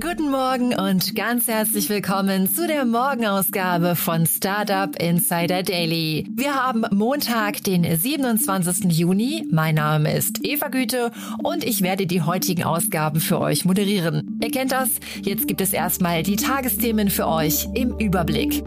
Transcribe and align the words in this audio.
Guten 0.00 0.30
Morgen 0.30 0.74
und 0.74 1.14
ganz 1.14 1.48
herzlich 1.48 1.88
willkommen 1.88 2.52
zu 2.52 2.66
der 2.66 2.84
Morgenausgabe 2.84 3.96
von 3.96 4.26
Startup 4.26 4.94
Insider 5.00 5.62
Daily. 5.62 6.26
Wir 6.30 6.54
haben 6.54 6.84
Montag, 6.90 7.64
den 7.64 7.96
27. 7.96 8.92
Juni. 8.92 9.48
Mein 9.50 9.76
Name 9.76 10.14
ist 10.14 10.44
Eva 10.44 10.68
Güte 10.68 11.12
und 11.42 11.64
ich 11.64 11.80
werde 11.80 12.06
die 12.06 12.20
heutigen 12.20 12.64
Ausgaben 12.64 13.20
für 13.20 13.40
euch 13.40 13.64
moderieren. 13.64 14.38
Ihr 14.42 14.50
kennt 14.50 14.72
das, 14.72 14.90
jetzt 15.22 15.48
gibt 15.48 15.62
es 15.62 15.72
erstmal 15.72 16.22
die 16.22 16.36
Tagesthemen 16.36 17.08
für 17.08 17.26
euch 17.26 17.66
im 17.74 17.96
Überblick. 17.96 18.62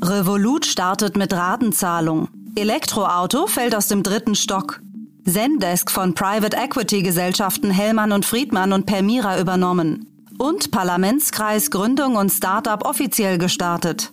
Revolut 0.00 0.64
startet 0.64 1.18
mit 1.18 1.34
Ratenzahlung. 1.34 2.28
Elektroauto 2.54 3.46
fällt 3.46 3.74
aus 3.74 3.88
dem 3.88 4.02
dritten 4.02 4.34
Stock. 4.34 4.80
Zendesk 5.24 5.90
von 5.90 6.14
Private 6.14 6.56
Equity 6.56 7.02
Gesellschaften 7.02 7.70
Hellmann 7.70 8.12
und 8.12 8.24
Friedmann 8.24 8.72
und 8.72 8.86
Permira 8.86 9.38
übernommen. 9.38 10.06
Und 10.38 10.70
Parlamentskreis 10.70 11.70
Gründung 11.70 12.16
und 12.16 12.30
Startup 12.30 12.84
offiziell 12.84 13.38
gestartet. 13.38 14.12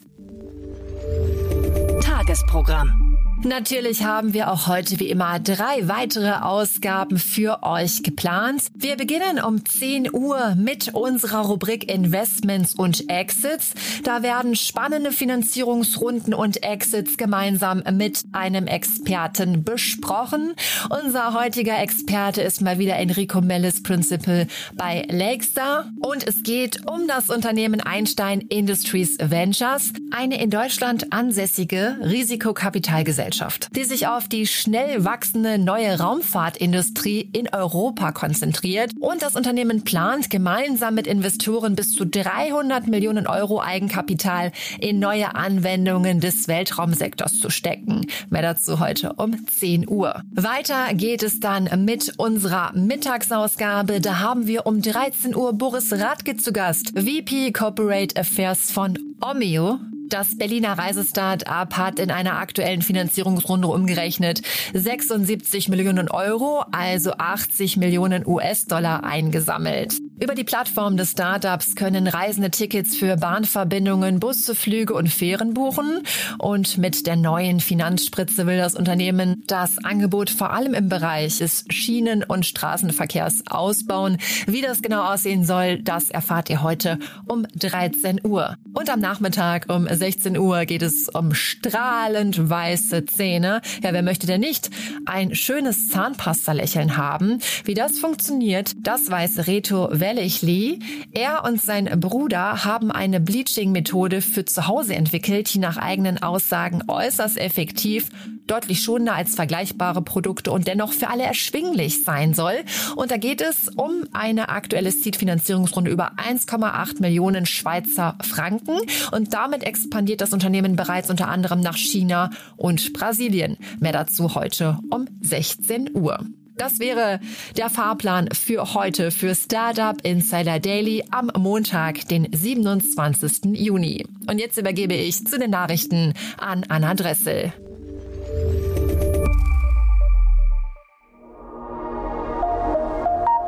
Tagesprogramm. 2.01 3.08
Natürlich 3.43 4.03
haben 4.03 4.33
wir 4.33 4.51
auch 4.51 4.67
heute 4.67 4.99
wie 4.99 5.07
immer 5.07 5.39
drei 5.39 5.87
weitere 5.87 6.33
Ausgaben 6.41 7.17
für 7.17 7.63
euch 7.63 8.03
geplant. 8.03 8.63
Wir 8.75 8.97
beginnen 8.97 9.41
um 9.41 9.65
10 9.65 10.13
Uhr 10.13 10.55
mit 10.55 10.93
unserer 10.93 11.45
Rubrik 11.45 11.89
Investments 11.89 12.75
und 12.75 13.09
Exits. 13.09 13.73
Da 14.03 14.23
werden 14.23 14.57
spannende 14.57 15.13
Finanzierungsrunden 15.13 16.33
und 16.33 16.63
Exits 16.63 17.15
gemeinsam 17.15 17.81
mit 17.93 18.25
einem 18.33 18.67
Experten 18.67 19.63
besprochen. 19.63 20.53
Unser 20.89 21.33
heutiger 21.33 21.81
Experte 21.81 22.41
ist 22.41 22.61
mal 22.61 22.77
wieder 22.77 22.97
Enrico 22.97 23.39
Mellis 23.39 23.81
Principal 23.81 24.47
bei 24.75 25.07
Lakestar 25.09 25.89
und 26.01 26.27
es 26.27 26.43
geht 26.43 26.85
um 26.91 27.07
das 27.07 27.29
Unternehmen 27.29 27.79
Einstein 27.79 28.41
Industries 28.41 29.17
Ventures, 29.17 29.93
eine 30.11 30.41
in 30.43 30.49
Deutschland 30.49 31.13
ansässige 31.13 31.97
Risikokapitalgesellschaft. 32.01 33.28
Gesellschaft, 33.29 33.69
die 33.75 33.83
sich 33.83 34.07
auf 34.07 34.27
die 34.27 34.47
schnell 34.47 35.05
wachsende 35.05 35.59
neue 35.59 35.99
Raumfahrtindustrie 35.99 37.29
in 37.31 37.47
Europa 37.49 38.11
konzentriert 38.11 38.91
und 38.99 39.21
das 39.21 39.35
Unternehmen 39.35 39.83
plant, 39.83 40.29
gemeinsam 40.29 40.95
mit 40.95 41.05
Investoren 41.05 41.75
bis 41.75 41.93
zu 41.93 42.05
300 42.05 42.87
Millionen 42.87 43.27
Euro 43.27 43.61
Eigenkapital 43.61 44.51
in 44.79 44.99
neue 44.99 45.35
Anwendungen 45.35 46.19
des 46.19 46.47
Weltraumsektors 46.47 47.39
zu 47.39 47.49
stecken. 47.51 48.07
Mehr 48.29 48.41
dazu 48.41 48.79
heute 48.79 49.13
um 49.13 49.45
10 49.45 49.87
Uhr. 49.87 50.23
Weiter 50.31 50.93
geht 50.93 51.21
es 51.21 51.39
dann 51.39 51.69
mit 51.85 52.13
unserer 52.17 52.73
Mittagsausgabe. 52.73 54.01
Da 54.01 54.19
haben 54.19 54.47
wir 54.47 54.65
um 54.65 54.81
13 54.81 55.35
Uhr 55.35 55.53
Boris 55.53 55.93
Radke 55.93 56.35
zu 56.37 56.51
Gast, 56.51 56.93
VP 56.97 57.51
Corporate 57.51 58.19
Affairs 58.19 58.71
von 58.71 58.97
Omeo 59.21 59.79
das 60.09 60.37
Berliner 60.37 60.77
Reisestart-up 60.77 61.77
hat 61.77 61.99
in 61.99 62.11
einer 62.11 62.37
aktuellen 62.37 62.81
Finanzierungsrunde 62.81 63.67
umgerechnet 63.67 64.41
76 64.73 65.69
Millionen 65.69 66.09
Euro, 66.09 66.63
also 66.71 67.13
80 67.13 67.77
Millionen 67.77 68.25
US-Dollar 68.25 69.03
eingesammelt. 69.03 69.99
Über 70.21 70.35
die 70.35 70.43
Plattform 70.43 70.97
des 70.97 71.11
Startups 71.11 71.75
können 71.75 72.05
Reisende 72.05 72.51
Tickets 72.51 72.93
für 72.93 73.15
Bahnverbindungen, 73.15 74.19
Busse, 74.19 74.53
Flüge 74.53 74.93
und 74.93 75.07
Fähren 75.07 75.53
buchen. 75.53 76.01
Und 76.37 76.77
mit 76.77 77.07
der 77.07 77.15
neuen 77.15 77.61
Finanzspritze 77.61 78.45
will 78.45 78.57
das 78.57 78.75
Unternehmen 78.75 79.43
das 79.47 79.77
Angebot 79.81 80.29
vor 80.29 80.51
allem 80.51 80.73
im 80.73 80.89
Bereich 80.89 81.37
des 81.37 81.63
Schienen- 81.69 82.23
und 82.23 82.45
Straßenverkehrs 82.45 83.43
ausbauen. 83.49 84.17
Wie 84.45 84.61
das 84.61 84.81
genau 84.81 85.03
aussehen 85.03 85.45
soll, 85.45 85.81
das 85.81 86.09
erfahrt 86.09 86.49
ihr 86.49 86.63
heute 86.63 86.99
um 87.25 87.47
13 87.55 88.19
Uhr. 88.25 88.57
Und 88.73 88.89
am 88.89 88.99
Nachmittag 88.99 89.67
um 89.69 89.87
16 89.87 90.37
Uhr 90.37 90.65
geht 90.65 90.81
es 90.81 91.07
um 91.07 91.33
strahlend 91.33 92.49
weiße 92.49 93.05
Zähne. 93.05 93.61
Ja, 93.81 93.93
wer 93.93 94.03
möchte 94.03 94.27
denn 94.27 94.41
nicht 94.41 94.69
ein 95.05 95.33
schönes 95.33 95.87
Zahnpasta-Lächeln 95.87 96.97
haben? 96.97 97.39
Wie 97.63 97.73
das 97.73 97.99
funktioniert, 97.99 98.73
das 98.81 99.09
weiß 99.09 99.47
Reto 99.47 99.87
Wellichli. 100.09 100.79
Er 101.11 101.43
und 101.45 101.61
sein 101.61 101.85
Bruder 101.99 102.65
haben 102.65 102.91
eine 102.91 103.19
Bleaching-Methode 103.19 104.21
für 104.21 104.43
zu 104.43 104.65
Hause 104.65 104.95
entwickelt, 104.95 105.53
die 105.53 105.59
nach 105.59 105.77
eigenen 105.77 106.23
Aussagen 106.23 106.81
äußerst 106.87 107.37
effektiv, 107.37 108.09
deutlich 108.47 108.81
schonender 108.81 109.13
als 109.13 109.35
vergleichbare 109.35 110.01
Produkte 110.01 110.51
und 110.51 110.67
dennoch 110.67 110.93
für 110.93 111.11
alle 111.11 111.25
erschwinglich 111.25 112.03
sein 112.03 112.33
soll. 112.33 112.55
Und 112.95 113.11
da 113.11 113.17
geht 113.17 113.41
es 113.41 113.67
um 113.67 114.03
eine 114.11 114.49
aktuelle 114.49 114.91
Seed-Finanzierungsrunde 114.91 115.91
über 115.91 116.13
1,8 116.13 117.01
Millionen 117.01 117.45
Schweizer 117.45 118.17
Franken. 118.23 118.79
Und 119.11 119.35
damit 119.35 119.63
expandiert 119.63 120.21
das 120.21 120.33
Unternehmen 120.33 120.75
bereits 120.75 121.11
unter 121.11 121.27
anderem 121.27 121.59
nach 121.59 121.77
China 121.77 122.31
und 122.57 122.93
Brasilien. 122.93 123.57
Mehr 123.79 123.93
dazu 123.93 124.33
heute 124.33 124.79
um 124.89 125.05
16 125.21 125.95
Uhr. 125.95 126.25
Das 126.59 126.79
wäre 126.79 127.21
der 127.55 127.69
Fahrplan 127.69 128.27
für 128.33 128.73
heute 128.73 129.11
für 129.11 129.33
Startup 129.33 129.95
Insider 130.03 130.59
Daily 130.59 131.05
am 131.09 131.31
Montag, 131.37 132.05
den 132.09 132.27
27. 132.33 133.57
Juni. 133.57 134.05
Und 134.29 134.39
jetzt 134.39 134.57
übergebe 134.57 134.93
ich 134.93 135.25
zu 135.25 135.39
den 135.39 135.51
Nachrichten 135.51 136.13
an 136.37 136.65
Anna 136.67 136.95
Dressel. 136.95 137.53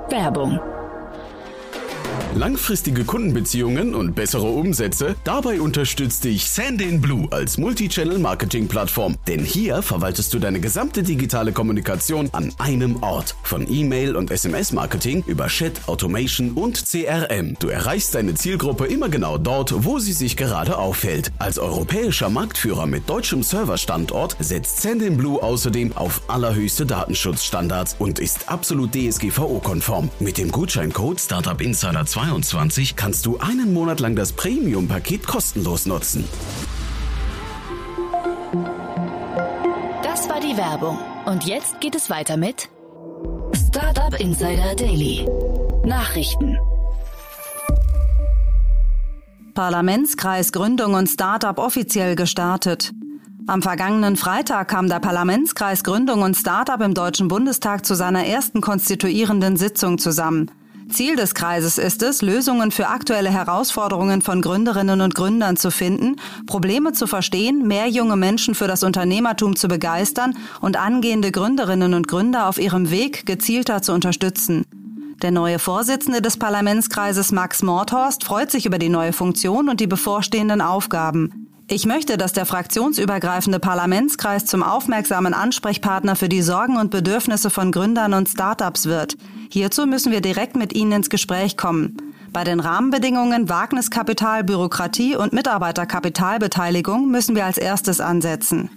Werbung 0.10 0.62
Langfristige 2.34 3.04
Kundenbeziehungen 3.04 3.94
und 3.94 4.16
bessere 4.16 4.48
Umsätze? 4.48 5.16
Dabei 5.26 5.60
unterstützt 5.60 6.24
dich 6.24 6.50
Sandin 6.50 7.02
Blue 7.02 7.28
als 7.30 7.58
Multichannel-Marketing-Plattform. 7.58 9.18
Denn 9.28 9.44
hier 9.44 9.82
verwaltest 9.82 10.34
du 10.34 10.40
deine 10.40 10.62
gesamte 10.62 11.04
digitale 11.04 11.52
Kommunikation 11.52 12.30
an 12.32 12.54
einem 12.58 13.04
Ort. 13.04 13.36
Von 13.44 13.70
E-Mail 13.70 14.16
und 14.16 14.32
SMS-Marketing 14.32 15.26
über 15.28 15.48
Chat, 15.48 15.90
Automation 15.90 16.52
und 16.52 16.82
CRM. 16.90 17.58
Du 17.60 17.68
erreichst 17.68 18.16
deine 18.16 18.34
Zielgruppe 18.34 18.86
immer 18.86 19.10
genau 19.10 19.38
dort, 19.38 19.84
wo 19.84 20.00
sie 20.00 20.14
sich 20.14 20.38
gerade 20.38 20.78
aufhält. 20.78 21.34
Als 21.38 21.60
europäischer 21.60 22.30
Marktführer 22.30 22.86
mit 22.86 23.10
deutschem 23.10 23.44
Serverstandort 23.44 24.38
setzt 24.40 24.82
Sandin 24.82 25.18
Blue 25.18 25.44
außerdem 25.44 25.98
auf 25.98 26.22
allerhöchste 26.30 26.86
Datenschutzstandards 26.86 27.98
und 28.00 28.20
ist 28.20 28.48
absolut 28.48 28.96
DSGVO-konform. 28.96 30.10
Mit 30.22 30.38
dem 30.38 30.50
Gutscheincode 30.50 31.20
Startup 31.20 31.60
Insider 31.60 32.06
2 32.06 32.21
2022 32.22 32.96
kannst 32.96 33.26
du 33.26 33.40
einen 33.40 33.74
Monat 33.74 34.00
lang 34.00 34.16
das 34.16 34.32
Premium-Paket 34.34 35.26
kostenlos 35.26 35.88
nutzen. 35.88 36.24
Das 40.04 40.30
war 40.30 40.40
die 40.40 40.56
Werbung. 40.56 41.00
Und 41.26 41.46
jetzt 41.46 41.82
geht 41.82 41.96
es 41.96 42.12
weiter 42.12 42.38
mit 42.38 42.70
Startup 43.68 44.14
Insider 44.20 44.76
Daily. 44.76 45.26
Nachrichten. 45.84 46.60
Parlamentskreis 49.56 50.52
Gründung 50.52 50.94
und 50.94 51.08
Startup 51.08 51.58
offiziell 51.58 52.16
gestartet. 52.16 52.94
Am 53.48 53.64
vergangenen 53.64 54.16
Freitag 54.16 54.68
kam 54.68 54.88
der 54.88 55.00
Parlamentskreis 55.00 55.84
Gründung 55.84 56.22
und 56.22 56.38
Startup 56.38 56.80
im 56.82 56.94
Deutschen 56.94 57.28
Bundestag 57.30 57.84
zu 57.84 57.96
seiner 57.96 58.28
ersten 58.28 58.62
konstituierenden 58.62 59.58
Sitzung 59.58 59.98
zusammen. 59.98 60.52
Ziel 60.92 61.16
des 61.16 61.34
Kreises 61.34 61.78
ist 61.78 62.04
es, 62.04 62.22
Lösungen 62.22 62.72
für 62.72 62.88
aktuelle 62.88 63.30
Herausforderungen 63.30 64.22
von 64.22 64.42
Gründerinnen 64.42 65.02
und 65.02 65.16
Gründern 65.16 65.58
zu 65.58 65.72
finden, 65.72 66.18
Probleme 66.46 66.94
zu 66.94 67.08
verstehen, 67.08 67.68
mehr 67.68 67.88
junge 67.88 68.16
Menschen 68.16 68.56
für 68.56 68.68
das 68.68 68.84
Unternehmertum 68.84 69.56
zu 69.56 69.68
begeistern 69.68 70.36
und 70.62 70.78
angehende 70.78 71.32
Gründerinnen 71.32 71.94
und 71.94 72.08
Gründer 72.08 72.48
auf 72.48 72.60
ihrem 72.60 72.92
Weg 72.92 73.26
gezielter 73.26 73.82
zu 73.82 73.94
unterstützen. 73.94 74.66
Der 75.22 75.32
neue 75.32 75.60
Vorsitzende 75.60 76.22
des 76.22 76.38
Parlamentskreises 76.38 77.32
Max 77.32 77.62
Mordhorst 77.62 78.24
freut 78.24 78.50
sich 78.50 78.66
über 78.66 78.80
die 78.80 78.90
neue 78.90 79.14
Funktion 79.14 79.70
und 79.70 79.80
die 79.80 79.88
bevorstehenden 79.88 80.62
Aufgaben. 80.62 81.48
Ich 81.68 81.86
möchte, 81.86 82.18
dass 82.18 82.34
der 82.34 82.46
fraktionsübergreifende 82.46 83.60
Parlamentskreis 83.60 84.46
zum 84.46 84.62
aufmerksamen 84.62 85.34
Ansprechpartner 85.34 86.18
für 86.18 86.28
die 86.28 86.42
Sorgen 86.42 86.78
und 86.78 86.92
Bedürfnisse 86.92 87.50
von 87.50 87.72
Gründern 87.72 88.14
und 88.14 88.28
Startups 88.28 88.88
wird. 88.88 89.16
Hierzu 89.54 89.86
müssen 89.86 90.14
wir 90.14 90.22
direkt 90.22 90.56
mit 90.56 90.74
Ihnen 90.74 90.94
ins 90.94 91.10
Gespräch 91.10 91.58
kommen. 91.58 91.98
Bei 92.32 92.46
den 92.46 92.62
Rahmenbedingungen 92.62 93.50
Wagniskapital, 93.50 94.46
Bürokratie 94.46 95.18
und 95.18 95.34
Mitarbeiterkapitalbeteiligung 95.34 97.12
müssen 97.12 97.36
wir 97.36 97.46
als 97.46 97.58
erstes 97.58 98.00
ansetzen. 98.00 98.70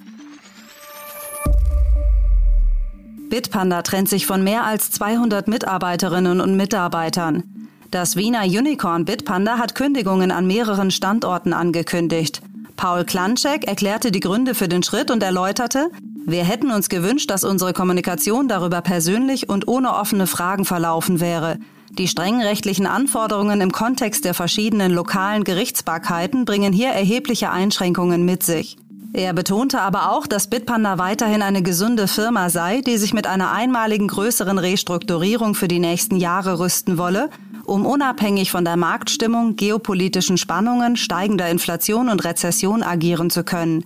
Bitpanda 3.30 3.82
trennt 3.82 4.08
sich 4.08 4.26
von 4.26 4.42
mehr 4.42 4.64
als 4.64 4.90
200 4.90 5.46
Mitarbeiterinnen 5.46 6.40
und 6.40 6.56
Mitarbeitern. 6.56 7.44
Das 7.92 8.16
Wiener 8.16 8.42
Unicorn 8.42 9.04
Bitpanda 9.04 9.58
hat 9.58 9.76
Kündigungen 9.76 10.32
an 10.32 10.48
mehreren 10.48 10.90
Standorten 10.90 11.52
angekündigt. 11.52 12.42
Paul 12.76 13.04
Klanczek 13.04 13.66
erklärte 13.66 14.10
die 14.10 14.20
Gründe 14.20 14.54
für 14.54 14.68
den 14.68 14.82
Schritt 14.82 15.10
und 15.10 15.22
erläuterte, 15.22 15.90
wir 16.26 16.44
hätten 16.44 16.70
uns 16.70 16.88
gewünscht, 16.88 17.30
dass 17.30 17.44
unsere 17.44 17.72
Kommunikation 17.72 18.48
darüber 18.48 18.80
persönlich 18.80 19.48
und 19.48 19.68
ohne 19.68 19.94
offene 19.94 20.26
Fragen 20.26 20.64
verlaufen 20.64 21.20
wäre. 21.20 21.58
Die 21.90 22.08
strengen 22.08 22.40
rechtlichen 22.40 22.86
Anforderungen 22.86 23.60
im 23.60 23.70
Kontext 23.70 24.24
der 24.24 24.34
verschiedenen 24.34 24.90
lokalen 24.90 25.44
Gerichtsbarkeiten 25.44 26.44
bringen 26.44 26.72
hier 26.72 26.88
erhebliche 26.88 27.50
Einschränkungen 27.50 28.24
mit 28.24 28.42
sich. 28.42 28.78
Er 29.12 29.32
betonte 29.32 29.80
aber 29.80 30.10
auch, 30.10 30.26
dass 30.26 30.48
Bitpanda 30.48 30.98
weiterhin 30.98 31.40
eine 31.40 31.62
gesunde 31.62 32.08
Firma 32.08 32.50
sei, 32.50 32.80
die 32.80 32.96
sich 32.96 33.14
mit 33.14 33.28
einer 33.28 33.52
einmaligen 33.52 34.08
größeren 34.08 34.58
Restrukturierung 34.58 35.54
für 35.54 35.68
die 35.68 35.78
nächsten 35.78 36.16
Jahre 36.16 36.58
rüsten 36.58 36.98
wolle, 36.98 37.30
um 37.64 37.86
unabhängig 37.86 38.50
von 38.50 38.64
der 38.64 38.76
Marktstimmung, 38.76 39.56
geopolitischen 39.56 40.38
Spannungen, 40.38 40.96
steigender 40.96 41.48
Inflation 41.48 42.08
und 42.08 42.24
Rezession 42.24 42.82
agieren 42.82 43.30
zu 43.30 43.44
können. 43.44 43.84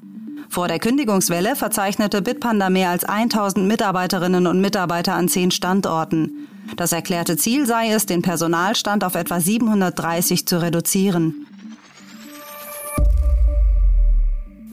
Vor 0.49 0.69
der 0.69 0.79
Kündigungswelle 0.79 1.57
verzeichnete 1.57 2.23
Bitpanda 2.23 2.71
mehr 2.71 2.91
als 2.91 3.05
1000 3.05 3.67
Mitarbeiterinnen 3.67 4.47
und 4.47 4.61
Mitarbeiter 4.61 5.15
an 5.15 5.29
zehn 5.29 5.51
Standorten. 5.51 6.49
Das 6.77 6.93
erklärte 6.93 7.37
Ziel 7.37 7.67
sei 7.67 7.91
es, 7.91 8.07
den 8.07 8.23
Personalstand 8.23 9.05
auf 9.05 9.15
etwa 9.15 9.41
730 9.41 10.47
zu 10.47 10.61
reduzieren. 10.61 11.47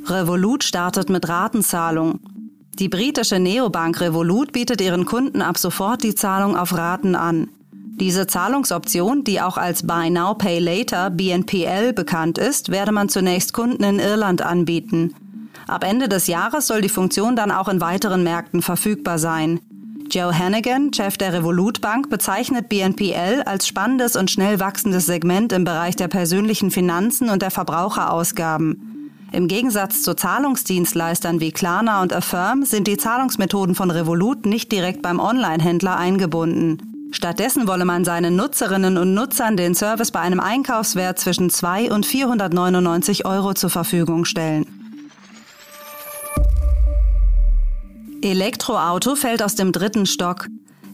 Revolut 0.05 0.63
startet 0.63 1.09
mit 1.09 1.27
Ratenzahlung. 1.27 2.19
Die 2.77 2.89
britische 2.89 3.39
Neobank 3.39 3.99
Revolut 4.01 4.51
bietet 4.51 4.81
ihren 4.81 5.05
Kunden 5.05 5.41
ab 5.41 5.57
sofort 5.57 6.03
die 6.03 6.13
Zahlung 6.13 6.55
auf 6.55 6.73
Raten 6.77 7.15
an. 7.15 7.49
Diese 7.97 8.27
Zahlungsoption, 8.27 9.23
die 9.23 9.39
auch 9.39 9.57
als 9.57 9.87
Buy 9.87 10.09
Now 10.09 10.33
Pay 10.33 10.59
Later 10.59 11.09
BNPL 11.09 11.93
bekannt 11.93 12.37
ist, 12.37 12.69
werde 12.69 12.91
man 12.91 13.07
zunächst 13.07 13.53
Kunden 13.53 13.83
in 13.85 13.99
Irland 13.99 14.41
anbieten. 14.41 15.15
Ab 15.65 15.85
Ende 15.85 16.09
des 16.09 16.27
Jahres 16.27 16.67
soll 16.67 16.81
die 16.81 16.89
Funktion 16.89 17.37
dann 17.37 17.51
auch 17.51 17.69
in 17.69 17.79
weiteren 17.79 18.21
Märkten 18.23 18.61
verfügbar 18.61 19.17
sein. 19.17 19.61
Joe 20.11 20.37
Hannigan, 20.37 20.93
Chef 20.93 21.17
der 21.17 21.31
Revolut 21.31 21.79
Bank, 21.79 22.09
bezeichnet 22.09 22.67
BNPL 22.67 23.43
als 23.45 23.65
spannendes 23.65 24.17
und 24.17 24.29
schnell 24.29 24.59
wachsendes 24.59 25.05
Segment 25.05 25.53
im 25.53 25.63
Bereich 25.63 25.95
der 25.95 26.09
persönlichen 26.09 26.71
Finanzen 26.71 27.29
und 27.29 27.41
der 27.41 27.49
Verbraucherausgaben. 27.49 29.11
Im 29.31 29.47
Gegensatz 29.47 30.03
zu 30.03 30.15
Zahlungsdienstleistern 30.15 31.39
wie 31.39 31.51
Klarna 31.51 32.01
und 32.01 32.13
Affirm 32.13 32.65
sind 32.65 32.87
die 32.87 32.97
Zahlungsmethoden 32.97 33.73
von 33.73 33.89
Revolut 33.89 34.45
nicht 34.45 34.71
direkt 34.73 35.01
beim 35.01 35.19
Online-Händler 35.19 35.97
eingebunden. 35.97 36.94
Stattdessen 37.11 37.67
wolle 37.67 37.85
man 37.85 38.05
seinen 38.05 38.35
Nutzerinnen 38.35 38.97
und 38.97 39.13
Nutzern 39.13 39.57
den 39.57 39.75
Service 39.75 40.11
bei 40.11 40.19
einem 40.19 40.39
Einkaufswert 40.39 41.19
zwischen 41.19 41.49
2 41.49 41.91
und 41.91 42.05
499 42.05 43.25
Euro 43.25 43.53
zur 43.53 43.69
Verfügung 43.69 44.25
stellen. 44.25 44.65
Elektroauto 48.21 49.15
fällt 49.15 49.43
aus 49.43 49.55
dem 49.55 49.71
dritten 49.71 50.05
Stock. 50.05 50.47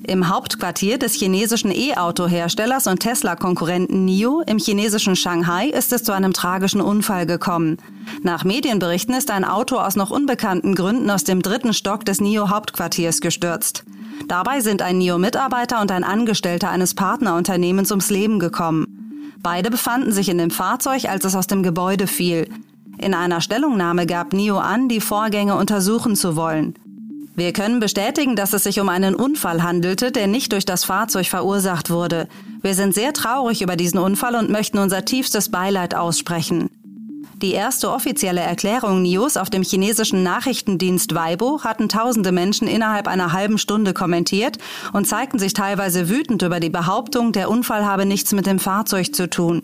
Im 0.05 0.29
Hauptquartier 0.29 0.97
des 0.97 1.13
chinesischen 1.13 1.71
E-Auto-Herstellers 1.71 2.87
und 2.87 2.99
Tesla-Konkurrenten 3.01 4.05
NIO 4.05 4.41
im 4.47 4.57
chinesischen 4.57 5.15
Shanghai 5.15 5.67
ist 5.67 5.93
es 5.93 6.03
zu 6.03 6.11
einem 6.11 6.33
tragischen 6.33 6.81
Unfall 6.81 7.27
gekommen. 7.27 7.77
Nach 8.23 8.43
Medienberichten 8.43 9.13
ist 9.13 9.29
ein 9.29 9.45
Auto 9.45 9.77
aus 9.77 9.95
noch 9.95 10.09
unbekannten 10.09 10.73
Gründen 10.73 11.09
aus 11.11 11.23
dem 11.23 11.43
dritten 11.43 11.73
Stock 11.73 12.03
des 12.03 12.19
NIO-Hauptquartiers 12.19 13.21
gestürzt. 13.21 13.83
Dabei 14.27 14.62
sind 14.62 14.81
ein 14.81 14.97
NIO-Mitarbeiter 14.97 15.81
und 15.81 15.91
ein 15.91 16.03
Angestellter 16.03 16.69
eines 16.69 16.94
Partnerunternehmens 16.94 17.91
ums 17.91 18.09
Leben 18.09 18.39
gekommen. 18.39 19.31
Beide 19.39 19.71
befanden 19.71 20.12
sich 20.12 20.29
in 20.29 20.38
dem 20.38 20.51
Fahrzeug, 20.51 21.06
als 21.06 21.25
es 21.25 21.35
aus 21.35 21.47
dem 21.47 21.63
Gebäude 21.63 22.07
fiel. 22.07 22.47
In 22.97 23.13
einer 23.13 23.41
Stellungnahme 23.41 24.06
gab 24.06 24.33
NIO 24.33 24.57
an, 24.57 24.88
die 24.88 25.01
Vorgänge 25.01 25.56
untersuchen 25.56 26.15
zu 26.15 26.35
wollen. 26.35 26.75
Wir 27.35 27.53
können 27.53 27.79
bestätigen, 27.79 28.35
dass 28.35 28.53
es 28.53 28.63
sich 28.63 28.79
um 28.79 28.89
einen 28.89 29.15
Unfall 29.15 29.63
handelte, 29.63 30.12
der 30.12 30.27
nicht 30.27 30.51
durch 30.51 30.65
das 30.65 30.83
Fahrzeug 30.83 31.27
verursacht 31.27 31.89
wurde. 31.89 32.27
Wir 32.62 32.75
sind 32.75 32.94
sehr 32.94 33.13
traurig 33.13 33.62
über 33.62 33.75
diesen 33.75 34.00
Unfall 34.00 34.35
und 34.35 34.50
möchten 34.50 34.77
unser 34.77 35.06
tiefstes 35.06 35.50
Beileid 35.50 35.95
aussprechen. 35.95 36.69
Die 37.41 37.53
erste 37.53 37.89
offizielle 37.89 38.41
Erklärung 38.41 39.01
News 39.01 39.35
auf 39.35 39.49
dem 39.49 39.63
chinesischen 39.63 40.21
Nachrichtendienst 40.21 41.15
Weibo 41.15 41.63
hatten 41.63 41.89
tausende 41.89 42.31
Menschen 42.31 42.67
innerhalb 42.67 43.07
einer 43.07 43.33
halben 43.33 43.57
Stunde 43.57 43.93
kommentiert 43.93 44.59
und 44.93 45.07
zeigten 45.07 45.39
sich 45.39 45.53
teilweise 45.53 46.07
wütend 46.07 46.43
über 46.43 46.59
die 46.59 46.69
Behauptung, 46.69 47.31
der 47.31 47.49
Unfall 47.49 47.83
habe 47.83 48.05
nichts 48.05 48.31
mit 48.31 48.45
dem 48.45 48.59
Fahrzeug 48.59 49.15
zu 49.15 49.27
tun. 49.27 49.63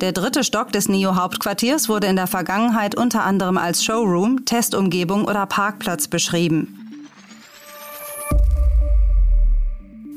Der 0.00 0.12
dritte 0.12 0.44
Stock 0.44 0.70
des 0.70 0.88
NIO-Hauptquartiers 0.88 1.88
wurde 1.88 2.06
in 2.06 2.14
der 2.14 2.28
Vergangenheit 2.28 2.94
unter 2.94 3.24
anderem 3.24 3.58
als 3.58 3.84
Showroom, 3.84 4.44
Testumgebung 4.44 5.24
oder 5.24 5.46
Parkplatz 5.46 6.06
beschrieben. 6.06 7.02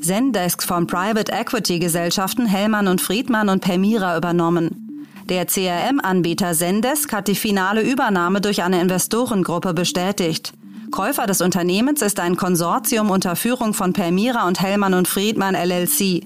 Zendesk 0.00 0.62
von 0.62 0.86
Private 0.86 1.32
Equity 1.32 1.80
Gesellschaften 1.80 2.46
Hellmann 2.46 2.86
und 2.86 3.00
Friedmann 3.00 3.48
und 3.48 3.60
Permira 3.60 4.16
übernommen. 4.16 4.89
Der 5.30 5.46
CRM-Anbieter 5.46 6.54
Zendesk 6.54 7.12
hat 7.12 7.28
die 7.28 7.36
finale 7.36 7.82
Übernahme 7.82 8.40
durch 8.40 8.64
eine 8.64 8.80
Investorengruppe 8.80 9.74
bestätigt. 9.74 10.52
Käufer 10.90 11.28
des 11.28 11.40
Unternehmens 11.40 12.02
ist 12.02 12.18
ein 12.18 12.34
Konsortium 12.34 13.10
unter 13.10 13.36
Führung 13.36 13.72
von 13.72 13.92
Permira 13.92 14.48
und 14.48 14.60
Hellmann 14.60 14.92
und 14.92 15.06
Friedmann 15.06 15.54
LLC. 15.54 16.24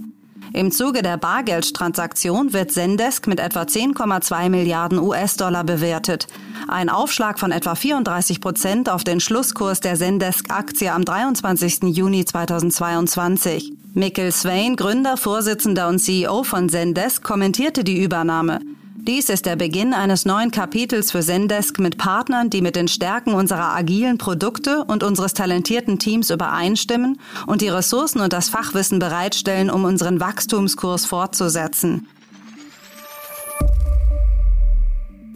Im 0.54 0.70
Zuge 0.70 1.02
der 1.02 1.18
Bargeldtransaktion 1.18 2.54
wird 2.54 2.72
Zendesk 2.72 3.26
mit 3.26 3.40
etwa 3.40 3.64
10,2 3.64 4.48
Milliarden 4.48 4.98
US-Dollar 4.98 5.64
bewertet. 5.64 6.26
Ein 6.66 6.88
Aufschlag 6.88 7.38
von 7.38 7.52
etwa 7.52 7.74
34 7.74 8.40
Prozent 8.40 8.88
auf 8.88 9.04
den 9.04 9.20
Schlusskurs 9.20 9.80
der 9.80 9.96
Zendesk-Aktie 9.96 10.90
am 10.90 11.04
23. 11.04 11.94
Juni 11.94 12.24
2022. 12.24 13.70
Mikkel 13.92 14.32
Swain, 14.32 14.76
Gründer, 14.76 15.18
Vorsitzender 15.18 15.88
und 15.88 15.98
CEO 15.98 16.42
von 16.42 16.70
Zendesk, 16.70 17.22
kommentierte 17.22 17.84
die 17.84 18.02
Übernahme. 18.02 18.60
Dies 19.06 19.28
ist 19.28 19.44
der 19.44 19.56
Beginn 19.56 19.92
eines 19.92 20.24
neuen 20.24 20.50
Kapitels 20.50 21.10
für 21.10 21.20
Zendesk 21.20 21.78
mit 21.78 21.98
Partnern, 21.98 22.48
die 22.48 22.62
mit 22.62 22.74
den 22.74 22.88
Stärken 22.88 23.34
unserer 23.34 23.76
agilen 23.76 24.16
Produkte 24.16 24.82
und 24.84 25.02
unseres 25.02 25.34
talentierten 25.34 25.98
Teams 25.98 26.30
übereinstimmen 26.30 27.20
und 27.46 27.60
die 27.60 27.68
Ressourcen 27.68 28.22
und 28.22 28.32
das 28.32 28.48
Fachwissen 28.48 29.00
bereitstellen, 29.00 29.68
um 29.68 29.84
unseren 29.84 30.20
Wachstumskurs 30.20 31.04
fortzusetzen. 31.04 32.08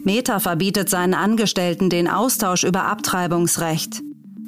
Meta 0.03 0.39
verbietet 0.39 0.89
seinen 0.89 1.13
Angestellten 1.13 1.91
den 1.91 2.07
Austausch 2.07 2.63
über 2.63 2.85
Abtreibungsrecht. 2.85 4.01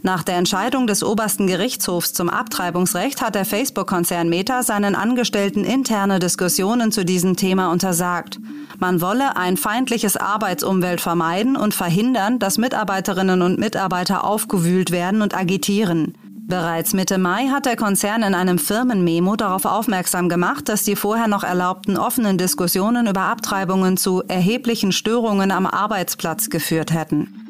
Nach 0.04 0.24
der 0.24 0.38
Entscheidung 0.38 0.88
des 0.88 1.04
obersten 1.04 1.46
Gerichtshofs 1.46 2.14
zum 2.14 2.30
Abtreibungsrecht 2.30 3.22
hat 3.22 3.36
der 3.36 3.46
Facebook-Konzern 3.46 4.30
Meta 4.30 4.64
seinen 4.64 4.96
Angestellten 4.96 5.64
interne 5.64 6.18
Diskussionen 6.18 6.92
zu 6.92 7.06
diesem 7.06 7.36
Thema 7.36 7.72
untersagt. 7.72 8.40
Man 8.80 9.00
wolle 9.00 9.38
ein 9.38 9.58
feindliches 9.58 10.18
Arbeitsumwelt 10.18 11.02
vermeiden 11.02 11.56
und 11.56 11.76
verhindern, 11.76 12.40
dass 12.40 12.58
Mitarbeiterinnen 12.58 13.44
und 13.44 13.60
Mitarbeiter 13.60 14.24
aufgewühlt 14.24 14.90
werden 14.90 15.22
und 15.22 15.38
agitieren. 15.38 16.16
Bereits 16.48 16.94
Mitte 16.94 17.20
Mai 17.20 17.50
hat 17.50 17.68
der 17.68 17.76
Konzern 17.76 18.24
in 18.24 18.34
einem 18.34 18.58
Firmenmemo 18.58 19.36
darauf 19.36 19.66
aufmerksam 19.66 20.30
gemacht, 20.30 20.68
dass 20.68 20.84
die 20.84 20.96
vorher 20.96 21.28
noch 21.28 21.44
erlaubten 21.44 21.96
offenen 21.96 22.40
Diskussionen 22.40 23.06
über 23.06 23.22
Abtreibungen 23.22 23.98
zu 23.98 24.24
erheblichen 24.28 24.92
Störungen 24.92 25.52
am 25.52 25.68
Arbeitsplatz 25.68 26.50
geführt 26.50 26.92
hätten. 26.92 27.41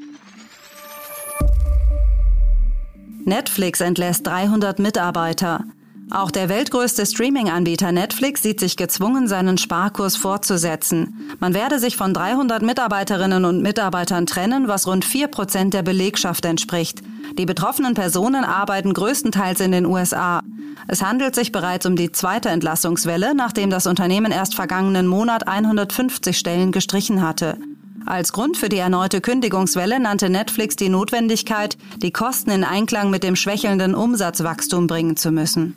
Netflix 3.26 3.82
entlässt 3.82 4.26
300 4.26 4.80
Mitarbeiter. 4.80 5.64
Auch 6.10 6.32
der 6.32 6.50
weltgrößte 6.50 7.06
Streaming-Anbieter 7.06 7.92
Netflix 7.92 8.44
sieht 8.44 8.60
sich 8.60 8.76
gezwungen, 8.76 9.28
seinen 9.30 9.58
Sparkurs 9.58 10.18
fortzusetzen. 10.18 11.36
Man 11.40 11.54
werde 11.54 11.80
sich 11.80 11.96
von 11.96 12.14
300 12.14 12.62
Mitarbeiterinnen 12.62 13.46
und 13.46 13.62
Mitarbeitern 13.62 14.26
trennen, 14.26 14.68
was 14.68 14.88
rund 14.88 15.06
4 15.06 15.28
Prozent 15.28 15.74
der 15.74 15.84
Belegschaft 15.84 16.44
entspricht. 16.44 17.02
Die 17.38 17.46
betroffenen 17.46 17.94
Personen 17.94 18.44
arbeiten 18.44 18.94
größtenteils 18.94 19.62
in 19.62 19.72
den 19.72 19.86
USA. 19.86 20.42
Es 20.88 21.02
handelt 21.02 21.36
sich 21.36 21.54
bereits 21.54 21.86
um 21.86 21.96
die 21.96 22.12
zweite 22.12 22.50
Entlassungswelle, 22.50 23.34
nachdem 23.34 23.70
das 23.70 23.88
Unternehmen 23.88 24.34
erst 24.34 24.56
vergangenen 24.56 25.08
Monat 25.08 25.48
150 25.48 26.38
Stellen 26.38 26.74
gestrichen 26.74 27.22
hatte. 27.22 27.58
Als 28.06 28.34
Grund 28.34 28.58
für 28.58 28.70
die 28.70 28.78
erneute 28.78 29.22
Kündigungswelle 29.22 30.00
nannte 30.00 30.30
Netflix 30.30 30.76
die 30.76 30.90
Notwendigkeit, 30.90 31.78
die 31.98 32.12
Kosten 32.12 32.50
in 32.50 32.64
Einklang 32.64 33.10
mit 33.10 33.24
dem 33.24 33.36
schwächelnden 33.36 33.96
Umsatzwachstum 33.96 34.88
bringen 34.88 35.18
zu 35.18 35.32
müssen. 35.32 35.76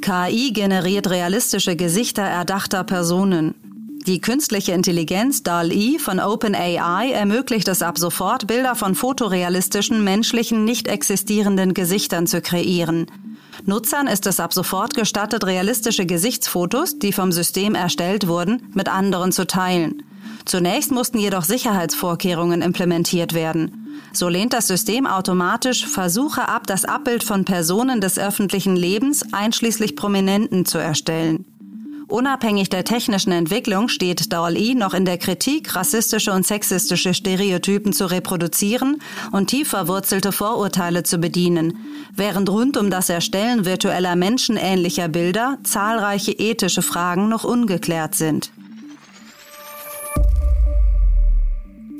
KI 0.00 0.52
generiert 0.52 1.08
realistische 1.08 1.76
Gesichter 1.76 2.22
erdachter 2.22 2.82
Personen. 2.82 3.54
Die 4.06 4.20
künstliche 4.20 4.72
Intelligenz 4.72 5.44
DAL-E 5.44 6.00
von 6.00 6.18
OpenAI 6.18 7.12
ermöglicht 7.12 7.68
es 7.68 7.82
ab 7.82 7.98
sofort, 7.98 8.48
Bilder 8.48 8.74
von 8.74 8.96
fotorealistischen, 8.96 10.02
menschlichen, 10.02 10.64
nicht 10.64 10.88
existierenden 10.88 11.72
Gesichtern 11.72 12.26
zu 12.26 12.40
kreieren. 12.40 13.06
Nutzern 13.64 14.08
ist 14.08 14.26
es 14.26 14.40
ab 14.40 14.52
sofort 14.52 14.94
gestattet, 14.94 15.44
realistische 15.46 16.04
Gesichtsfotos, 16.04 16.98
die 16.98 17.12
vom 17.12 17.30
System 17.30 17.74
erstellt 17.74 18.26
wurden, 18.26 18.70
mit 18.74 18.88
anderen 18.88 19.32
zu 19.32 19.46
teilen. 19.46 20.02
Zunächst 20.44 20.90
mussten 20.90 21.18
jedoch 21.18 21.44
Sicherheitsvorkehrungen 21.44 22.62
implementiert 22.62 23.34
werden. 23.34 23.82
So 24.12 24.28
lehnt 24.28 24.52
das 24.52 24.66
System 24.66 25.06
automatisch 25.06 25.86
Versuche 25.86 26.48
ab, 26.48 26.66
das 26.66 26.84
Abbild 26.84 27.22
von 27.22 27.44
Personen 27.44 28.00
des 28.00 28.18
öffentlichen 28.18 28.76
Lebens, 28.76 29.32
einschließlich 29.32 29.96
Prominenten, 29.96 30.64
zu 30.66 30.78
erstellen. 30.78 31.51
Unabhängig 32.12 32.68
der 32.68 32.84
technischen 32.84 33.32
Entwicklung 33.32 33.88
steht 33.88 34.34
DAL-E 34.34 34.74
noch 34.74 34.92
in 34.92 35.06
der 35.06 35.16
Kritik, 35.16 35.74
rassistische 35.74 36.30
und 36.32 36.46
sexistische 36.46 37.14
Stereotypen 37.14 37.94
zu 37.94 38.04
reproduzieren 38.04 39.00
und 39.30 39.46
tief 39.46 39.70
verwurzelte 39.70 40.30
Vorurteile 40.30 41.04
zu 41.04 41.16
bedienen, 41.16 41.78
während 42.14 42.50
rund 42.50 42.76
um 42.76 42.90
das 42.90 43.08
Erstellen 43.08 43.64
virtueller 43.64 44.14
menschenähnlicher 44.14 45.08
Bilder 45.08 45.56
zahlreiche 45.64 46.32
ethische 46.32 46.82
Fragen 46.82 47.30
noch 47.30 47.44
ungeklärt 47.44 48.14
sind. 48.14 48.50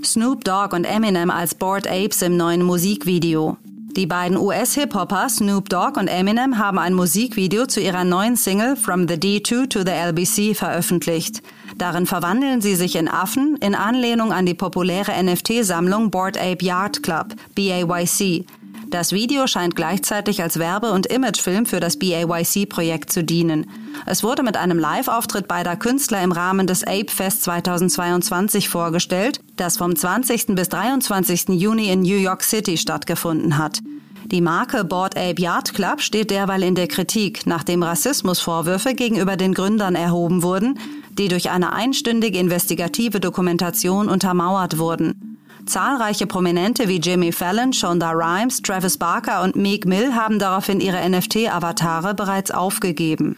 Snoop 0.05 0.45
Dogg 0.45 0.77
und 0.77 0.85
Eminem 0.85 1.31
als 1.31 1.55
Bored 1.55 1.89
Apes 1.89 2.21
im 2.21 2.37
neuen 2.37 2.63
Musikvideo. 2.63 3.57
Die 3.95 4.07
beiden 4.07 4.39
US-Hip-Hopper 4.39 5.29
Snoop 5.29 5.69
Dogg 5.69 6.01
und 6.01 6.09
Eminem 6.09 6.57
haben 6.57 6.79
ein 6.79 6.95
Musikvideo 6.95 7.67
zu 7.67 7.79
ihrer 7.79 8.05
neuen 8.05 8.37
Single 8.37 8.75
From 8.75 9.07
the 9.07 9.17
D2 9.17 9.69
to 9.69 9.81
the 9.81 9.91
LBC 9.91 10.57
veröffentlicht. 10.57 11.43
Darin 11.77 12.07
verwandeln 12.07 12.63
sie 12.63 12.75
sich 12.75 12.97
in 12.97 13.07
Affen 13.07 13.57
in 13.57 13.75
Anlehnung 13.75 14.33
an 14.33 14.47
die 14.47 14.55
populäre 14.55 15.13
NFT-Sammlung 15.23 16.11
Board 16.11 16.39
Ape 16.39 16.65
Yard 16.65 17.03
Club, 17.03 17.35
BAYC. 17.55 18.47
Das 18.93 19.11
Video 19.11 19.47
scheint 19.47 19.75
gleichzeitig 19.75 20.43
als 20.43 20.59
Werbe- 20.59 20.93
und 20.93 21.07
Imagefilm 21.07 21.65
für 21.65 21.81
das 21.81 21.99
BAYC-Projekt 21.99 23.11
zu 23.11 23.25
dienen. 23.25 23.65
Es 24.05 24.23
wurde 24.23 24.43
mit 24.43 24.59
einem 24.59 24.79
Live-Auftritt 24.79 25.49
beider 25.49 25.77
Künstler 25.77 26.23
im 26.23 26.31
Rahmen 26.31 26.67
des 26.67 26.85
Ape 26.85 27.09
Fest 27.09 27.43
2022 27.45 28.69
vorgestellt, 28.69 29.41
das 29.57 29.79
vom 29.79 29.97
20. 29.97 30.49
bis 30.49 30.69
23. 30.69 31.49
Juni 31.59 31.89
in 31.89 32.03
New 32.03 32.19
York 32.19 32.43
City 32.43 32.77
stattgefunden 32.77 33.57
hat. 33.57 33.79
Die 34.27 34.43
Marke 34.43 34.85
Board 34.85 35.17
Ape 35.17 35.41
Yard 35.41 35.73
Club 35.73 36.03
steht 36.03 36.31
derweil 36.31 36.63
in 36.63 36.75
der 36.75 36.87
Kritik, 36.87 37.47
nachdem 37.47 37.83
Rassismusvorwürfe 37.83 38.93
gegenüber 38.95 39.39
den 39.39 39.55
Gründern 39.55 39.95
erhoben 39.95 40.43
wurden, 40.43 40.79
die 41.17 41.29
durch 41.29 41.49
eine 41.49 41.73
einstündige 41.73 42.39
investigative 42.39 43.21
Dokumentation 43.21 44.11
untermauert 44.11 44.77
wurden. 44.77 45.32
Zahlreiche 45.67 46.27
Prominente 46.27 46.89
wie 46.89 46.99
Jimmy 47.01 47.33
Fallon, 47.33 47.73
Shonda 47.73 48.11
Rhimes, 48.13 48.63
Travis 48.63 48.99
Barker 48.99 49.43
und 49.43 49.57
Meek 49.57 49.87
Mill 49.87 50.15
haben 50.15 50.39
daraufhin 50.39 50.81
ihre 50.81 51.09
NFT-Avatare 51.09 52.15
bereits 52.15 52.51
aufgegeben. 52.51 53.37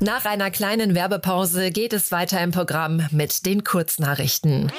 Nach 0.00 0.24
einer 0.24 0.50
kleinen 0.50 0.96
Werbepause 0.96 1.70
geht 1.70 1.92
es 1.92 2.10
weiter 2.10 2.40
im 2.40 2.50
Programm 2.50 3.06
mit 3.12 3.46
den 3.46 3.62
Kurznachrichten. 3.62 4.72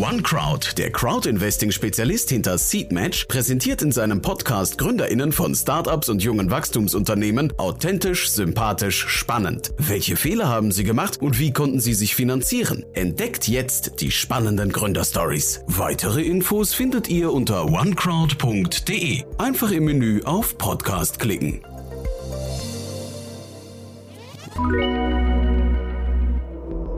OneCrowd, 0.00 0.78
der 0.78 0.90
Crowd-Investing-Spezialist 0.92 2.30
hinter 2.30 2.56
SeedMatch, 2.56 3.26
präsentiert 3.26 3.82
in 3.82 3.92
seinem 3.92 4.22
Podcast 4.22 4.78
GründerInnen 4.78 5.30
von 5.30 5.54
Startups 5.54 6.08
und 6.08 6.22
jungen 6.22 6.50
Wachstumsunternehmen 6.50 7.52
authentisch, 7.58 8.30
sympathisch, 8.30 9.06
spannend. 9.08 9.72
Welche 9.76 10.16
Fehler 10.16 10.48
haben 10.48 10.72
sie 10.72 10.84
gemacht 10.84 11.20
und 11.20 11.38
wie 11.38 11.52
konnten 11.52 11.80
sie 11.80 11.92
sich 11.92 12.14
finanzieren? 12.14 12.86
Entdeckt 12.94 13.46
jetzt 13.46 14.00
die 14.00 14.10
spannenden 14.10 14.72
Gründerstories. 14.72 15.60
Weitere 15.66 16.22
Infos 16.22 16.72
findet 16.72 17.08
ihr 17.10 17.30
unter 17.30 17.66
onecrowd.de. 17.66 19.24
Einfach 19.36 19.70
im 19.70 19.84
Menü 19.84 20.22
auf 20.24 20.56
Podcast 20.56 21.18
klicken. 21.18 21.60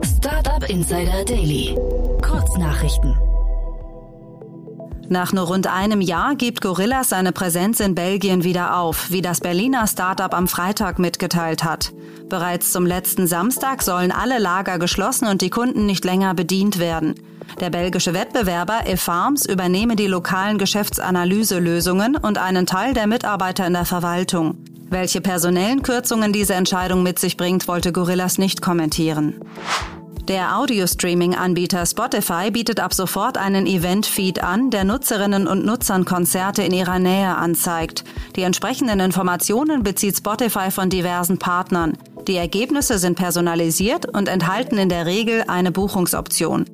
Startup 0.03 0.69
Insider 0.69 1.25
Daily. 1.25 1.75
Kurznachrichten. 2.33 3.15
Nach 5.07 5.33
nur 5.33 5.45
rund 5.45 5.67
einem 5.67 6.01
Jahr 6.01 6.33
gibt 6.33 6.61
Gorillas 6.61 7.09
seine 7.09 7.31
Präsenz 7.31 7.79
in 7.79 7.93
Belgien 7.93 8.43
wieder 8.43 8.75
auf, 8.79 9.11
wie 9.11 9.21
das 9.21 9.39
Berliner 9.39 9.85
Startup 9.85 10.33
am 10.33 10.47
Freitag 10.47 10.97
mitgeteilt 10.97 11.63
hat. 11.63 11.93
Bereits 12.29 12.71
zum 12.71 12.87
letzten 12.87 13.27
Samstag 13.27 13.83
sollen 13.83 14.11
alle 14.11 14.39
Lager 14.39 14.79
geschlossen 14.79 15.27
und 15.27 15.43
die 15.43 15.51
Kunden 15.51 15.85
nicht 15.85 16.05
länger 16.05 16.33
bedient 16.33 16.79
werden. 16.79 17.13
Der 17.59 17.69
belgische 17.69 18.15
Wettbewerber 18.15 18.87
eFarms 18.87 19.45
übernehme 19.45 19.95
die 19.95 20.07
lokalen 20.07 20.57
Geschäftsanalyselösungen 20.57 22.15
und 22.15 22.39
einen 22.39 22.65
Teil 22.65 22.95
der 22.95 23.05
Mitarbeiter 23.05 23.67
in 23.67 23.73
der 23.73 23.85
Verwaltung. 23.85 24.57
Welche 24.89 25.21
personellen 25.21 25.83
Kürzungen 25.83 26.33
diese 26.33 26.55
Entscheidung 26.55 27.03
mit 27.03 27.19
sich 27.19 27.37
bringt, 27.37 27.67
wollte 27.67 27.91
Gorillas 27.91 28.39
nicht 28.39 28.63
kommentieren. 28.63 29.35
Der 30.29 30.57
Audio-Streaming-Anbieter 30.57 31.85
Spotify 31.85 32.49
bietet 32.49 32.79
ab 32.79 32.93
sofort 32.93 33.37
einen 33.37 33.67
Event-Feed 33.67 34.41
an, 34.41 34.69
der 34.69 34.85
Nutzerinnen 34.85 35.47
und 35.47 35.65
Nutzern 35.65 36.05
Konzerte 36.05 36.63
in 36.63 36.71
ihrer 36.71 36.97
Nähe 36.97 37.35
anzeigt. 37.35 38.05
Die 38.37 38.43
entsprechenden 38.43 39.01
Informationen 39.01 39.83
bezieht 39.83 40.15
Spotify 40.15 40.71
von 40.71 40.89
diversen 40.89 41.39
Partnern. 41.39 41.97
Die 42.25 42.37
Ergebnisse 42.37 42.99
sind 42.99 43.15
personalisiert 43.15 44.05
und 44.15 44.29
enthalten 44.29 44.77
in 44.77 44.87
der 44.87 45.05
Regel 45.05 45.43
eine 45.47 45.73
Buchungsoption. 45.73 46.67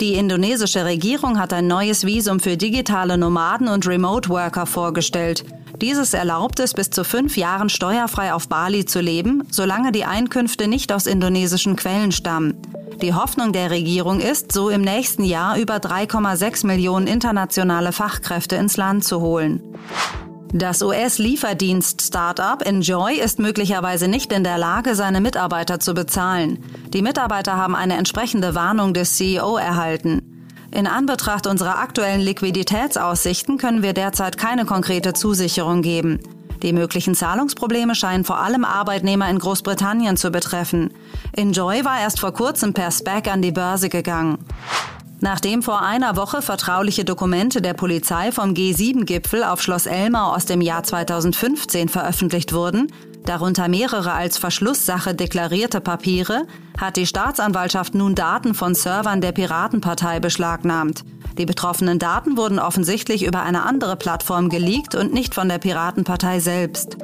Die 0.00 0.14
indonesische 0.14 0.86
Regierung 0.86 1.38
hat 1.38 1.52
ein 1.52 1.66
neues 1.66 2.06
Visum 2.06 2.40
für 2.40 2.56
digitale 2.56 3.18
Nomaden 3.18 3.68
und 3.68 3.86
Remote 3.86 4.30
Worker 4.30 4.64
vorgestellt. 4.64 5.44
Dieses 5.82 6.14
erlaubt 6.14 6.58
es, 6.60 6.72
bis 6.72 6.90
zu 6.90 7.04
fünf 7.04 7.36
Jahren 7.36 7.68
steuerfrei 7.68 8.32
auf 8.32 8.48
Bali 8.48 8.86
zu 8.86 9.00
leben, 9.00 9.42
solange 9.50 9.92
die 9.92 10.04
Einkünfte 10.04 10.68
nicht 10.68 10.90
aus 10.92 11.06
indonesischen 11.06 11.76
Quellen 11.76 12.12
stammen. 12.12 12.54
Die 13.02 13.12
Hoffnung 13.12 13.52
der 13.52 13.70
Regierung 13.70 14.20
ist, 14.20 14.52
so 14.52 14.70
im 14.70 14.80
nächsten 14.80 15.22
Jahr 15.22 15.58
über 15.58 15.76
3,6 15.76 16.66
Millionen 16.66 17.06
internationale 17.06 17.92
Fachkräfte 17.92 18.56
ins 18.56 18.78
Land 18.78 19.04
zu 19.04 19.20
holen. 19.20 19.62
Das 20.52 20.80
US-Lieferdienst-Startup 20.80 22.62
Enjoy 22.64 23.18
ist 23.18 23.38
möglicherweise 23.38 24.08
nicht 24.08 24.32
in 24.32 24.44
der 24.44 24.56
Lage, 24.56 24.94
seine 24.94 25.20
Mitarbeiter 25.20 25.80
zu 25.80 25.92
bezahlen. 25.92 26.64
Die 26.94 27.02
Mitarbeiter 27.02 27.56
haben 27.56 27.74
eine 27.74 27.96
entsprechende 27.96 28.54
Warnung 28.54 28.94
des 28.94 29.16
CEO 29.16 29.58
erhalten. 29.58 30.25
In 30.76 30.86
Anbetracht 30.86 31.46
unserer 31.46 31.78
aktuellen 31.78 32.20
Liquiditätsaussichten 32.20 33.56
können 33.56 33.82
wir 33.82 33.94
derzeit 33.94 34.36
keine 34.36 34.66
konkrete 34.66 35.14
Zusicherung 35.14 35.80
geben. 35.80 36.20
Die 36.62 36.74
möglichen 36.74 37.14
Zahlungsprobleme 37.14 37.94
scheinen 37.94 38.24
vor 38.24 38.40
allem 38.40 38.66
Arbeitnehmer 38.66 39.30
in 39.30 39.38
Großbritannien 39.38 40.18
zu 40.18 40.30
betreffen. 40.30 40.92
Enjoy 41.32 41.82
war 41.86 42.00
erst 42.00 42.20
vor 42.20 42.34
kurzem 42.34 42.74
per 42.74 42.90
SPAC 42.90 43.28
an 43.28 43.40
die 43.40 43.52
Börse 43.52 43.88
gegangen. 43.88 44.36
Nachdem 45.20 45.62
vor 45.62 45.80
einer 45.80 46.14
Woche 46.14 46.42
vertrauliche 46.42 47.06
Dokumente 47.06 47.62
der 47.62 47.72
Polizei 47.72 48.30
vom 48.30 48.52
G7-Gipfel 48.52 49.44
auf 49.44 49.62
Schloss 49.62 49.86
Elmau 49.86 50.34
aus 50.34 50.44
dem 50.44 50.60
Jahr 50.60 50.82
2015 50.82 51.88
veröffentlicht 51.88 52.52
wurden, 52.52 52.92
darunter 53.28 53.68
mehrere 53.68 54.12
als 54.12 54.38
Verschlusssache 54.38 55.14
deklarierte 55.14 55.80
Papiere, 55.80 56.46
hat 56.78 56.96
die 56.96 57.06
Staatsanwaltschaft 57.06 57.94
nun 57.94 58.14
Daten 58.14 58.54
von 58.54 58.74
Servern 58.74 59.20
der 59.20 59.32
Piratenpartei 59.32 60.20
beschlagnahmt. 60.20 61.04
Die 61.38 61.46
betroffenen 61.46 61.98
Daten 61.98 62.36
wurden 62.36 62.58
offensichtlich 62.58 63.24
über 63.24 63.42
eine 63.42 63.64
andere 63.64 63.96
Plattform 63.96 64.48
geleakt 64.48 64.94
und 64.94 65.12
nicht 65.12 65.34
von 65.34 65.48
der 65.48 65.58
Piratenpartei 65.58 66.40
selbst. 66.40 66.96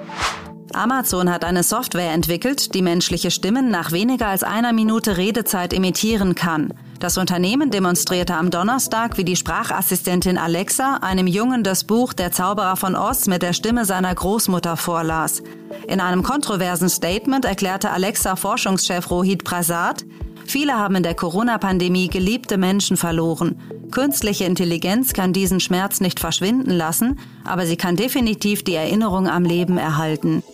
Amazon 0.73 1.31
hat 1.31 1.45
eine 1.45 1.63
Software 1.63 2.13
entwickelt, 2.13 2.75
die 2.75 2.83
menschliche 2.83 3.31
Stimmen 3.31 3.71
nach 3.71 3.93
weniger 3.93 4.29
als 4.29 4.43
einer 4.43 4.73
Minute 4.73 5.19
Redezeit 5.19 5.73
imitieren 5.73 6.35
kann. 6.35 6.73
Das 7.03 7.19
Unternehmen 7.19 7.73
demonstrierte 7.73 8.37
am 8.37 8.51
Donnerstag, 8.53 9.19
wie 9.19 9.25
die 9.25 9.35
Sprachassistentin 9.35 10.39
Alexa 10.39 10.99
einem 10.99 11.27
Jungen 11.27 11.65
das 11.65 11.83
Buch 11.83 12.13
Der 12.13 12.31
Zauberer 12.31 12.77
von 12.77 12.95
Oz 12.95 13.27
mit 13.27 13.43
der 13.43 13.55
Stimme 13.55 13.85
seiner 13.85 14.15
Großmutter 14.15 14.77
vorlas. 14.77 15.43
In 15.89 15.99
einem 15.99 16.23
kontroversen 16.23 16.89
Statement 16.89 17.45
erklärte 17.45 17.91
Alexa 17.91 18.37
Forschungschef 18.37 19.11
Rohit 19.11 19.43
Prasad, 19.43 20.05
Viele 20.47 20.75
haben 20.75 20.95
in 20.95 21.03
der 21.03 21.15
Corona-Pandemie 21.15 22.09
geliebte 22.09 22.57
Menschen 22.57 22.97
verloren. 22.97 23.57
Künstliche 23.91 24.45
Intelligenz 24.45 25.13
kann 25.13 25.33
diesen 25.33 25.59
Schmerz 25.59 26.01
nicht 26.01 26.21
verschwinden 26.21 26.71
lassen, 26.71 27.19
aber 27.45 27.67
sie 27.67 27.77
kann 27.77 27.97
definitiv 27.97 28.63
die 28.63 28.75
Erinnerung 28.75 29.29
am 29.29 29.45
Leben 29.45 29.77
erhalten. 29.77 30.45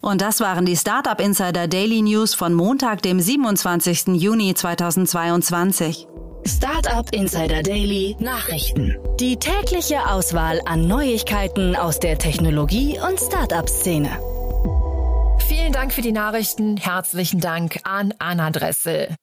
Und 0.00 0.22
das 0.22 0.40
waren 0.40 0.64
die 0.64 0.76
Startup 0.76 1.20
Insider 1.20 1.68
Daily 1.68 2.00
News 2.00 2.34
von 2.34 2.54
Montag, 2.54 3.02
dem 3.02 3.20
27. 3.20 4.20
Juni 4.20 4.54
2022. 4.54 6.06
Startup 6.46 7.06
Insider 7.12 7.62
Daily 7.62 8.16
Nachrichten. 8.18 8.96
Die 9.20 9.36
tägliche 9.36 10.06
Auswahl 10.08 10.62
an 10.64 10.88
Neuigkeiten 10.88 11.76
aus 11.76 12.00
der 12.00 12.16
Technologie- 12.16 12.98
und 12.98 13.20
Startup-Szene. 13.20 14.08
Vielen 15.46 15.72
Dank 15.72 15.92
für 15.92 16.00
die 16.00 16.12
Nachrichten. 16.12 16.78
Herzlichen 16.78 17.40
Dank 17.40 17.80
an 17.84 18.14
Anna 18.18 18.50
Dressel. 18.50 19.14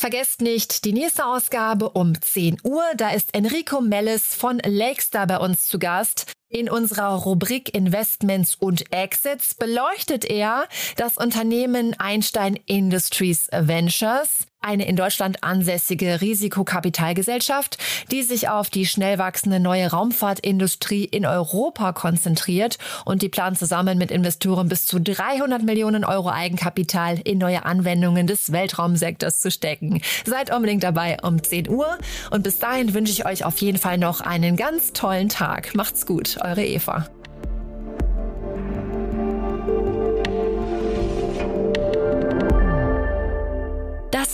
Vergesst 0.00 0.40
nicht 0.40 0.86
die 0.86 0.94
nächste 0.94 1.26
Ausgabe 1.26 1.90
um 1.90 2.18
10 2.18 2.62
Uhr. 2.64 2.82
Da 2.96 3.10
ist 3.10 3.34
Enrico 3.34 3.82
Mellis 3.82 4.34
von 4.34 4.58
Lakestar 4.64 5.26
bei 5.26 5.36
uns 5.36 5.66
zu 5.66 5.78
Gast. 5.78 6.32
In 6.48 6.70
unserer 6.70 7.16
Rubrik 7.16 7.74
Investments 7.74 8.54
und 8.54 8.90
Exits 8.94 9.54
beleuchtet 9.54 10.24
er 10.24 10.68
das 10.96 11.18
Unternehmen 11.18 11.94
Einstein 12.00 12.58
Industries 12.64 13.48
Ventures, 13.52 14.46
eine 14.60 14.86
in 14.86 14.96
Deutschland 14.96 15.42
ansässige 15.42 16.20
Risikokapitalgesellschaft, 16.20 17.78
die 18.10 18.22
sich 18.22 18.48
auf 18.48 18.70
die 18.70 18.86
schnell 18.86 19.18
wachsende 19.18 19.60
neue 19.60 19.90
Raumfahrtindustrie 19.90 21.04
in 21.04 21.26
Europa 21.26 21.92
konzentriert 21.92 22.78
und 23.04 23.22
die 23.22 23.28
plant 23.28 23.58
zusammen 23.58 23.98
mit 23.98 24.10
Investoren 24.10 24.68
bis 24.68 24.86
zu 24.86 25.00
300 25.00 25.62
Millionen 25.62 26.04
Euro 26.04 26.30
Eigenkapital 26.30 27.18
in 27.24 27.38
neue 27.38 27.64
Anwendungen 27.64 28.26
des 28.26 28.52
Weltraumsektors 28.52 29.40
zu 29.40 29.50
stecken. 29.50 30.00
Seid 30.24 30.54
unbedingt 30.54 30.82
dabei 30.82 31.18
um 31.22 31.42
10 31.42 31.68
Uhr 31.68 31.98
und 32.30 32.42
bis 32.42 32.58
dahin 32.58 32.94
wünsche 32.94 33.12
ich 33.12 33.26
euch 33.26 33.44
auf 33.44 33.58
jeden 33.58 33.78
Fall 33.78 33.98
noch 33.98 34.20
einen 34.20 34.56
ganz 34.56 34.92
tollen 34.92 35.28
Tag. 35.28 35.74
Macht's 35.74 36.06
gut 36.06 36.38
eure 36.42 36.64
Eva. 36.64 37.08